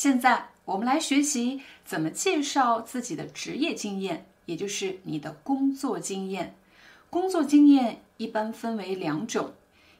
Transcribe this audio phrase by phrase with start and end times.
[0.00, 6.56] 现在我们来学习怎么介绍自己的职业经验，也就是你的工作经验。
[7.10, 9.52] 工作经验一般分为两种，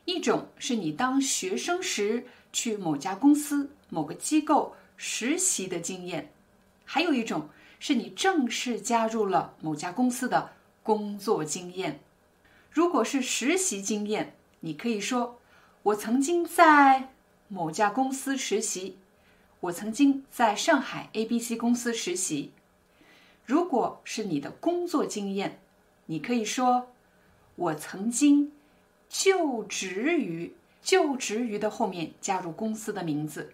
[0.07, 6.33] 一种是你当学生时去某家公司、某个机构实习的经验，
[6.87, 12.01] 还有一种是你正式加入了某家公司的工作经验。
[12.71, 15.39] 如果是实习经验，你可以说
[15.85, 17.11] ：“我曾经在
[17.49, 18.97] 某家公司实习。”
[19.61, 22.53] 我曾经在上海 ABC 公司实习。
[23.45, 25.61] 如果是你的工作经验，
[26.07, 26.89] 你可以说
[27.57, 28.53] ：“我曾经
[29.09, 33.53] 就职于就职于的后面加入公司的名字。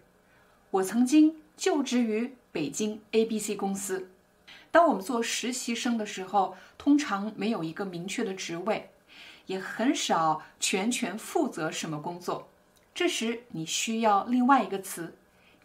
[0.71, 4.09] 我曾经就职于北京 ABC 公司。”
[4.71, 8.91] 当我们做实习生的时候，通常没有一个明确的职位，
[9.47, 12.47] 也很少全权负责什么工作。
[12.95, 15.13] 这时你需要另外一个词。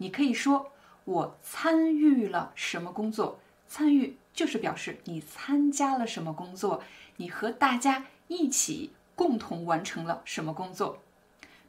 [0.03, 0.73] 你可以说
[1.05, 3.39] 我参与了什么工作？
[3.69, 6.83] 参与就是表示你参加了什么工作，
[7.19, 10.99] 你和大家一起共同完成了什么工作。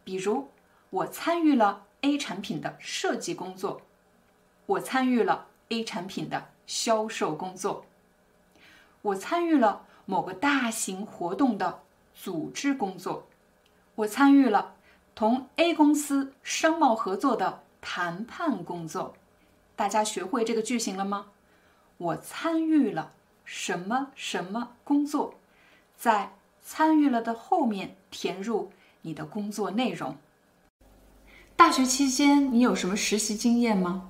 [0.03, 0.49] 比如，
[0.89, 3.83] 我参与了 A 产品的设计工作，
[4.65, 7.85] 我参与了 A 产品的销售工作，
[9.03, 11.83] 我参与了某个大型活动的
[12.15, 13.27] 组织工作，
[13.93, 14.73] 我参与了
[15.13, 17.61] 同 A 公司商贸合作的。
[17.83, 19.13] 谈判工作，
[19.75, 21.27] 大家学会这个句型了吗？
[21.97, 23.11] 我参与了
[23.43, 25.35] 什么什么工作，
[25.97, 26.33] 在
[26.63, 28.71] 参与了的后面填入
[29.01, 30.15] 你的工作内容。
[31.57, 34.09] 大学期间你有什么实习经验吗？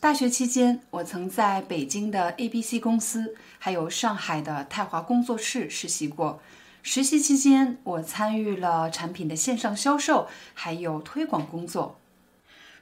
[0.00, 6.40] 大学期间，我曾在北京的 ABC 公司，还有上海的泰华工作室实习过。
[6.82, 12.00] 实习期间，我参与了产品的线上销售，还有推广工作。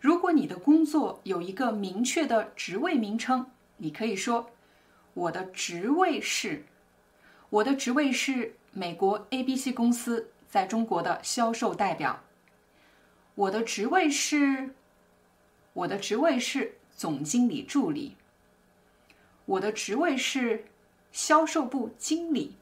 [0.00, 4.50] 如果你的工作有一个明确的职位名称，你可以说
[5.12, 6.65] ：“我的职位是，
[7.50, 12.19] 我的职位是美国 ABC 公司在中国的销售代表。
[13.34, 14.75] 我的职位是，
[15.75, 18.17] 我的职位是总经理助理。
[19.44, 20.65] 我的职位是
[21.12, 22.56] 销售部经理。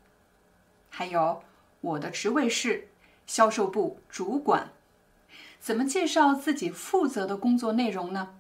[0.91, 1.45] 还有，
[1.81, 2.89] 我的职位是
[3.29, 4.69] 销售部主管。”
[5.61, 8.35] 怎么介绍自己负责的工作内容呢？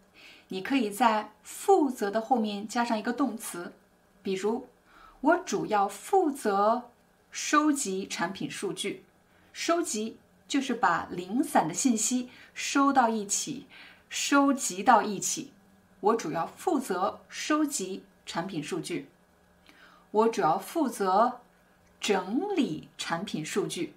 [0.48, 3.74] 你可以在“负责”的后面加上一个动词，
[4.22, 4.66] 比如
[5.20, 6.90] 我主要负责
[7.30, 9.04] 收集产品数据。
[9.52, 13.66] 收集就是把零散的信息收到一起，
[14.08, 15.52] 收集到一起。
[16.00, 19.08] 我主要负责收集产品数据。
[20.12, 21.40] 我主要负责
[22.00, 23.94] 整理产品数据。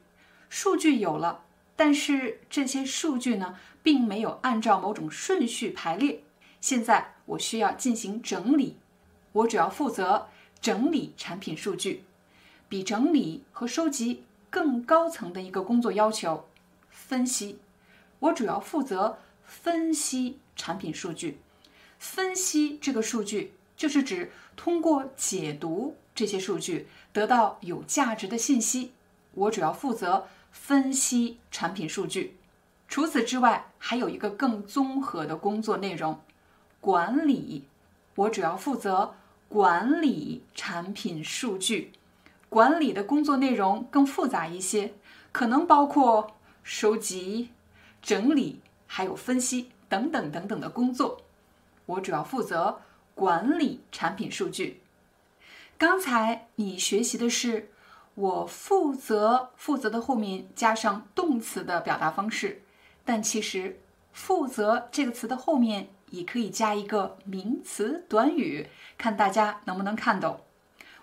[0.49, 1.45] 数据有了。
[1.83, 6.21] 但是这些数据呢，并没有按照某种顺序排列。
[6.59, 8.77] 现在我需要进行整理，
[9.31, 10.27] 我主要负责
[10.61, 12.03] 整理产品数据，
[12.69, 16.47] 比整理和收集更高层的一个工作要求——
[16.91, 17.57] 分析。
[18.19, 21.39] 我主要负责分析产品数据。
[21.97, 28.91] 分析这个数据，就是指通过解读这些数据得到有价值的信息。
[29.33, 30.27] 我主要负责。
[30.51, 32.37] 分析产品数据，
[32.87, 36.21] 除此之外，还有一个更综合的工作内容——
[36.79, 37.67] 管理。
[38.15, 39.15] 我主要负责
[39.47, 41.93] 管理产品数据。
[42.49, 44.93] 管理的工作内容更复杂一些，
[45.31, 47.49] 可能包括收集、
[48.01, 51.21] 整理，还有分析等等等等的工作。
[51.85, 52.81] 我主要负责
[53.15, 54.81] 管理产品数据。
[55.77, 57.70] 刚才你学习的是。
[58.21, 62.61] 我负责负责的后面加上动词的表达方式，
[63.03, 63.79] 但其实
[64.13, 70.41] “负责”这个词的后面也可以加一个名词短语，看大家能不能看懂。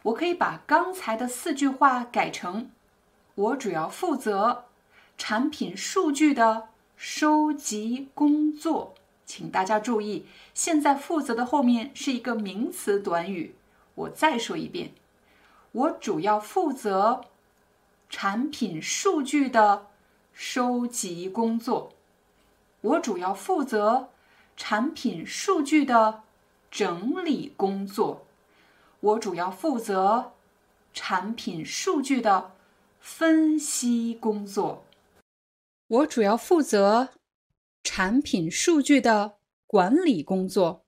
[0.05, 2.70] 我可以把刚才的四句话改成：
[3.35, 4.67] 我主要负责
[5.17, 8.94] 产品数据的收集工作。
[9.26, 13.56] 请大家注意，现在“负责”的后面是一个名词短语。
[13.97, 14.93] 我再说一遍。
[15.73, 17.25] 我主要负责
[18.09, 19.87] 产品数据的
[20.32, 21.93] 收集工作。
[22.81, 24.09] 我主要负责
[24.56, 26.23] 产品数据的
[26.70, 28.25] 整理工作。
[29.00, 30.32] 我主要负责
[30.93, 32.53] 产品数据的
[33.00, 34.85] 分析工作。
[35.87, 37.11] 我主要负责
[37.82, 39.37] 产品数据的
[39.67, 40.85] 管理工作。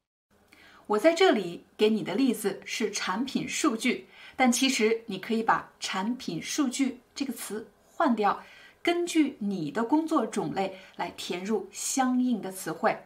[0.88, 4.08] 我在这里给你的例子是产品数据，
[4.40, 8.40] 但其实你可以把“产品数据”这个词换掉，
[8.82, 12.98] 根据你的工作种类来填入相应的词汇。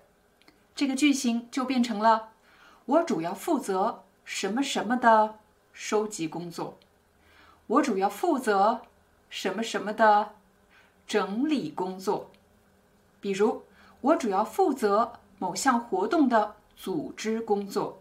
[0.77, 2.29] 这个句型就变成了：
[2.85, 5.41] 我主要负责什么什么的
[5.73, 6.79] 收集工作。
[7.67, 8.83] 我主要负责
[9.29, 10.37] 什么什么的
[11.05, 12.31] 整理工作。
[13.21, 13.61] 比如，
[14.03, 16.55] 我主要负责某项活动的。
[16.77, 17.99] 组织工作，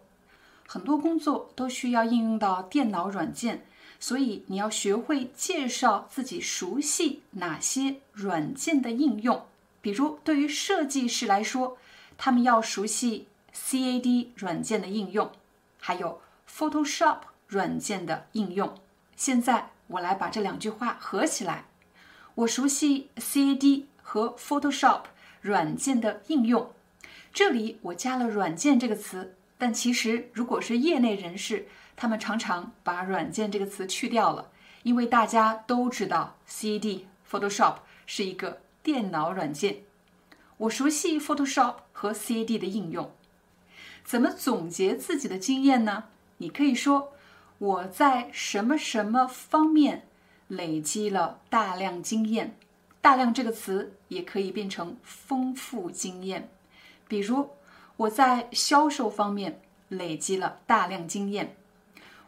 [0.74, 3.64] 很多工作都需要应用到电脑软件，
[4.00, 9.46] 所以你要学会介绍自己熟悉哪些软件的应用。
[9.82, 11.78] 比如，对于设计师来说，
[12.18, 15.32] 他们要熟悉 CAD 软件的应用，
[15.80, 18.74] 还有 Photoshop 软件的应用。
[19.16, 21.66] 现在我来把这两句话合起来：
[22.34, 25.02] 我熟悉 CAD 和 Photoshop
[25.40, 26.72] 软件的应用。
[27.32, 34.52] 这里我加了“软件”这个词，但其实如果是业内人士，他们常常把“软件”这个词去掉了，
[34.84, 37.76] 因为大家都知道 CAD、Photoshop
[38.06, 39.78] 是一个电脑软件。
[40.58, 43.10] 我熟悉 Photoshop 和 CAD 的应用。
[44.04, 46.10] 怎么总结自己的经验呢？
[46.40, 47.14] 你可以说
[47.58, 50.06] 我在什么什么方面
[50.50, 52.58] 累积了大量经验。
[53.00, 56.50] 大量这个词也可以变成丰富经验。
[57.08, 57.52] 比如，
[57.98, 61.48] 我在销售方面累积了大量经验；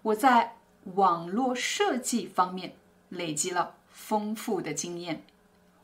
[0.03, 0.57] 我在
[0.95, 2.75] 网络设计方面
[3.09, 5.17] 累积了丰富的经验；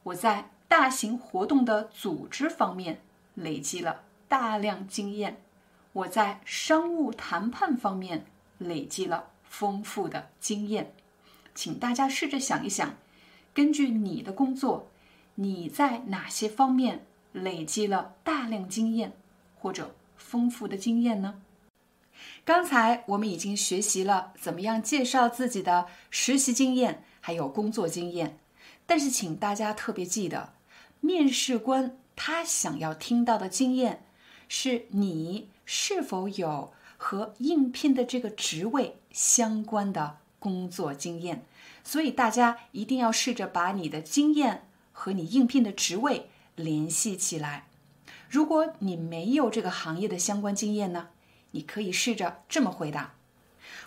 [0.03, 3.01] 我在大型活动的组织方面
[3.33, 5.33] 累积了大量经验；
[5.93, 8.25] 我在商务谈判方面
[8.59, 10.93] 累积了丰富的经验。
[11.55, 12.95] 请大家试着想一想，
[13.53, 14.89] 根据你的工作，
[15.35, 17.05] 你在哪些方面？
[17.33, 19.13] 累积了大量经验
[19.61, 21.39] 或者丰富的经验呢？
[22.43, 28.39] 刚才我们已经学习了怎么样介绍自己的实习经验，还有工作经验。
[28.87, 30.53] 但是，请大家特别记得，
[30.99, 34.03] 面试官他想要听到的经验
[34.49, 41.45] 是你是否有和应聘的这个职位相关的工作经验。
[41.83, 46.29] 所以，大家一定要试着把你的经验和你应聘的职位。
[46.57, 47.70] 联系起来。
[48.31, 51.09] 如果你没有这个行业的相关经验呢？
[51.51, 53.15] 你可以试着这么回答：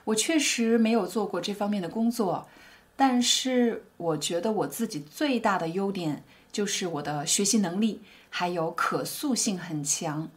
[0.05, 2.46] 我确实没有做过这方面的工作，
[2.94, 10.29] 但是我觉得我自己最大的优点就是我的学习能力还有可塑性很强。